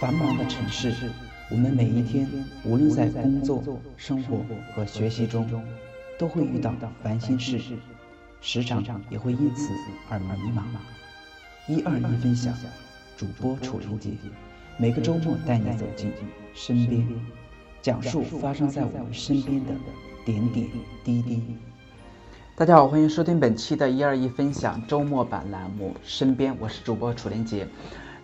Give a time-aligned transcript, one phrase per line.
[0.00, 0.94] 繁忙的城市，
[1.50, 2.28] 我们每一天，
[2.64, 3.64] 无论在工作、
[3.96, 5.44] 生活和学习中，
[6.16, 6.72] 都会遇到
[7.02, 7.60] 烦心事，
[8.40, 9.72] 时常也会因此
[10.08, 10.62] 而迷茫。
[11.66, 12.54] 一二一分享，
[13.16, 14.10] 主播楚林杰，
[14.76, 16.12] 每个周末带你走进
[16.54, 17.04] 身边，
[17.82, 19.72] 讲述发生在我们身边的
[20.24, 20.68] 点点
[21.02, 21.42] 滴滴。
[22.54, 27.66] 大家好，欢迎收听本期的一二一分享周末版栏目《身边》，我是主播楚林杰。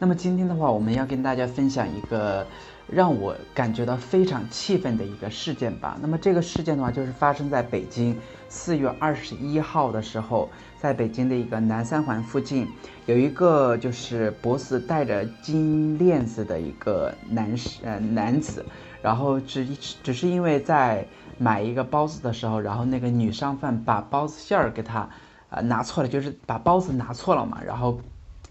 [0.04, 2.46] 那么今天的话，我们要跟大家分享一个
[2.86, 5.96] 让我感觉到非常气愤的一个事件吧。
[5.98, 8.14] 那么这个事件的话，就是发生在北京
[8.46, 12.68] 四月二十一号的时候，在北京的一个南三环附近，
[13.06, 18.62] 有一个就是脖子戴着金链子的一个男士呃男子，
[19.00, 19.66] 然后只
[20.02, 21.02] 只是因为在
[21.38, 25.08] 买一个包子的时候，然后那个女商贩把包子馅儿给他
[25.48, 27.98] 呃拿错了，就是把包子拿错了嘛，然后。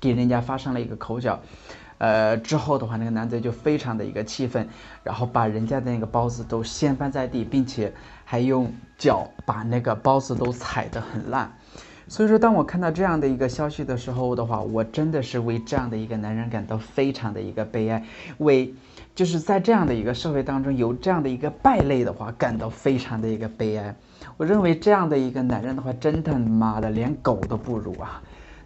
[0.03, 1.39] 给人家发生了一个口角，
[1.97, 4.67] 呃，之后的话，那个男子就非常的一个气愤，
[5.01, 7.93] 然后把人家的那个包子都掀翻在地，并且
[8.25, 11.49] 还用脚把那个包子都踩得很烂。
[12.09, 18.03] 所以说，当我看到这样的一个消息的时候的话，我真的是为这样的一个男人感到非常的一个悲哀，
[18.39, 18.73] 为
[19.15, 23.95] 就是在这样的一个社会当中有这样的一个败类的话，感到非常的一个悲哀。
[24.35, 28.21] 我认为这样的一个男人的话，真他妈的连狗都不如啊！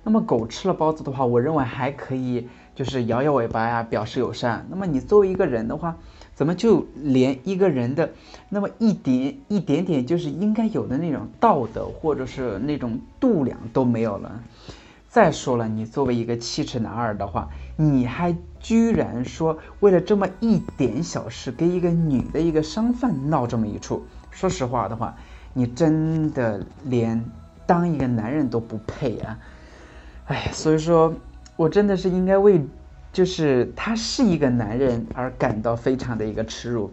[0.08, 4.66] 那么狗吃了包子的话，我认为还可以，就是摇摇尾巴呀，表示友善。
[4.69, 5.97] 那么你作为一个人的话，
[6.33, 8.09] 怎么就连一个人的
[8.47, 14.41] 那么一点一点点，就是应该有的那种道德或者是那种度量都没有了？
[15.09, 24.05] 再说了，你作为一个七尺男儿的话，你还居然说为了这么一点小事，跟一个女的一个商贩闹这么一出？
[24.31, 25.13] 说实话的话，
[25.52, 27.22] 你真的连
[27.66, 29.38] 当一个男人都不配啊！
[30.28, 31.14] 哎，所以说，
[31.56, 32.61] 我真的是应该为，
[33.14, 36.92] 就是他是一个男人而感到非常的一个耻辱。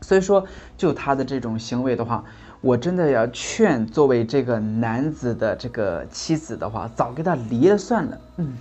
[0.00, 0.46] 所以说，
[0.76, 2.24] 就他的这种行为的话，
[2.60, 8.20] 我真的要劝作为这个男子的这个妻子的话，早跟他离了算了。
[8.36, 8.56] 嗯。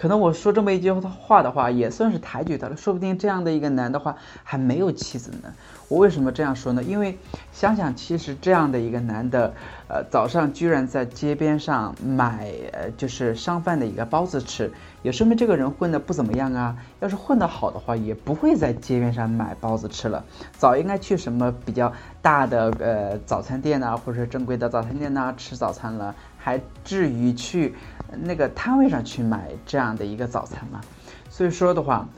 [0.00, 2.74] 可能我说这么一句话的话，也算是抬举他了。
[2.74, 5.52] 说不定这样的一个男的话还没有妻子呢。
[5.88, 6.82] 我为什么这样说呢？
[6.82, 7.18] 因为
[7.52, 9.52] 想想，其实这样的一个男的，
[9.88, 14.72] 呃，早上居然在街边上买，呃，就是商贩的一个包子吃，
[15.02, 16.74] 也说明这个人混的不怎么样啊。
[17.00, 20.24] 要是混得好的话，也不会在街边上买包子吃了，
[20.56, 27.74] 早应该去什么比较大的呃早餐店呐，或者是正规的早餐店呐吃早餐了，还至于去。
[28.22, 30.80] 那个摊位上去买这样的一个早餐嘛，
[31.28, 32.08] 所以说的话，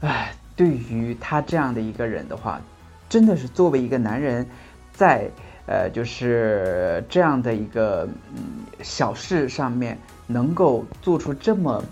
[0.00, 2.60] 唉，对于他这样的一个人的话，
[3.08, 4.46] 真的是作为一个男人，
[4.92, 5.28] 在
[5.66, 11.82] 呃就是这样的一个嗯小事上面能够做出这么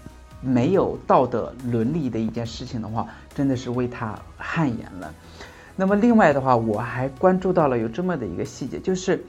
[0.40, 5.12] 没有道德伦理的一件事情的话，真的是为他汗颜了。
[5.76, 9.24] 那么另外的话，我还关注到了有这么的一个细节，就是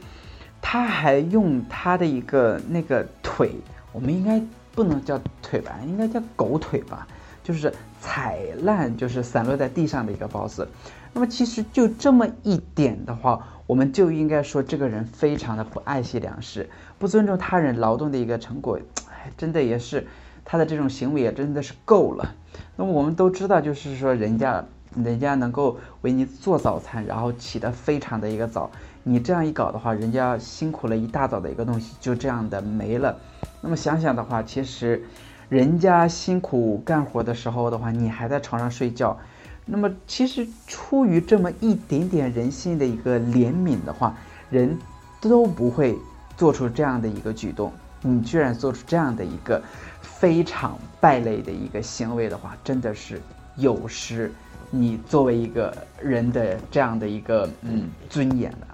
[0.61, 3.51] 他还用他的一个那个腿。
[3.95, 4.41] 我们应该
[4.73, 7.07] 不能叫腿吧，应该叫狗腿吧，
[7.41, 10.67] 就是踩烂，就是散落在地上的一个包子。
[11.13, 16.69] 那么其实就这么一点的话，我们就应该说这个人非常的不爱惜粮食，
[16.99, 18.77] 不尊重他人劳动的一个成果。
[19.09, 20.05] 哎，真的也是
[20.43, 22.35] 他的这种行为也真的是够了。
[22.75, 24.65] 那么我们都知道，就是说人家
[25.03, 28.69] 人家能够为你做早餐，然后起得非常的一个早。
[29.03, 33.15] 你这样一搞的话，人家辛苦了一大早的一个东西就这样的没了。
[33.61, 35.03] 那么想想的话，其实，
[35.49, 39.17] 人家辛苦干活的时候的话，你还在床上睡觉。
[39.65, 44.15] 那么其实出于这么一点点人性的一个怜悯的话，
[44.49, 44.77] 人
[45.21, 45.97] 都不会
[46.37, 47.71] 做出这样的一个举动。
[48.01, 49.61] 你居然做出这样的一个
[50.01, 53.19] 非常败类的一个行为的话，真的是
[53.55, 54.31] 有失
[54.79, 58.67] 你作为一个人的这样的一个嗯尊严了。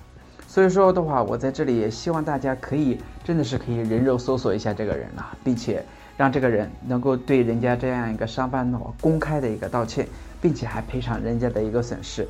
[0.47, 5.85] 所以说的话，我在这里也希望大家可以真的是可以人肉搜索一下这个人啊，并且
[6.17, 10.06] 让这个人能够对人家这样一个商贩的话公开的一个道歉，
[10.42, 12.27] 并且还赔偿人家的一个损失。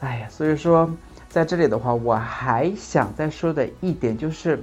[0.00, 0.90] 哎呀，所以说
[1.28, 4.62] 在这里的话，我还想再说的一点就是，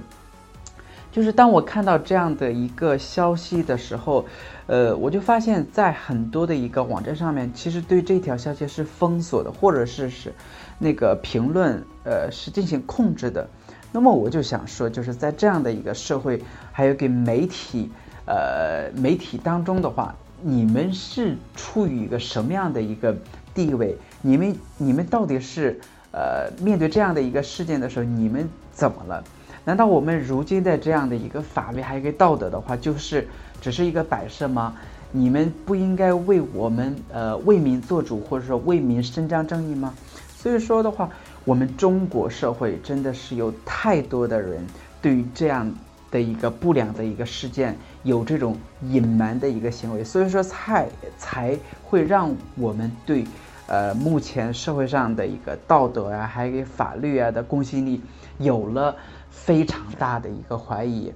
[1.16, 4.22] 就是当我看到这样的一个消息的时候，
[4.66, 10.30] 呃，我就发现，在很多的一个网站上面，其实对这条消息是封锁的，或者是是。
[10.78, 13.48] 那个评论，呃，是进行控制的。
[13.92, 16.38] 那么我就想说，就是在这样的一个社会，
[16.70, 17.90] 还有给媒体，
[18.26, 23.16] 呃，媒体当中的话，你们是处于一个什么样的一个
[23.54, 23.96] 地位？
[24.20, 25.80] 你们，你们到底是，
[26.12, 29.24] 呃，面对这样的一个事件的时候，你们怎么了？
[29.66, 33.26] 难道我们如今的这样的一个法律还有一个道德的话，就是
[33.60, 34.76] 只是一个摆设吗？
[35.10, 39.92] 你们不应该为我们呃为民做主，或者说为民伸张正义吗？
[40.36, 41.10] 所以说的话，
[41.44, 44.64] 我们中国社会真的是有太多的人
[45.02, 45.68] 对于这样
[46.12, 50.86] 的一个不良的一个事件有这种隐瞒的一个行为，所以说才
[51.18, 53.24] 才会让我们对
[53.66, 58.00] 呃目前社会上的一个道德啊，还有法律啊的公信力
[58.38, 58.94] 有了
[59.44, 61.12] 非常大的一个怀疑。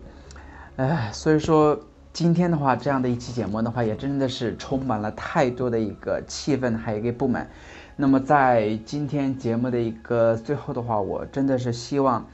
[0.76, 1.80] 哎，所以说。
[2.12, 7.48] 今天的话，这样的一期节目的话，也真的是充满了太多的一个气愤，还有一个不满。
[7.94, 12.26] 那么在今天节目的一个最后的话，我真的是希望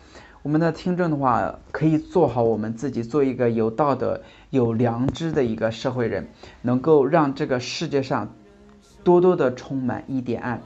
[0.42, 6.26] 我们的听众的话，可以做好我们自己，做一个有道德、有良知的一个社会人，
[6.62, 8.32] 能够让这个世界上
[9.04, 10.62] 多多的充满一点爱。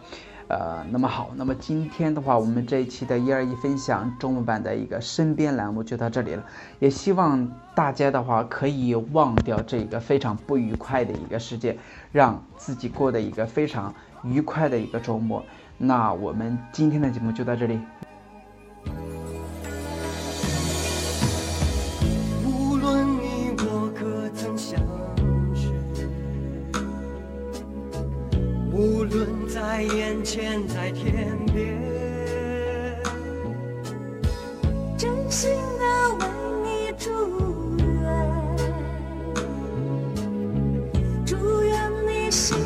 [0.51, 6.43] 呃，那么好，那么今天的话，我们这一期的一二一分享中文版的一个身边栏目就到这里了。
[6.81, 11.79] 也希望大家的话可以忘掉这个非常不愉快的一个世界，
[12.11, 13.95] 让自己过得一个非常
[14.25, 15.41] 愉快的一个周末。
[15.79, 17.79] 那我们今天的节目就到这里。
[28.81, 31.79] 无论在眼前在天边。
[34.97, 36.25] 真心的为
[36.65, 37.11] 你祝
[37.77, 37.87] 愿
[41.27, 42.57] 祝愿你幸